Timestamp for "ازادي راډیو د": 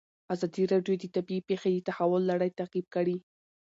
0.33-1.05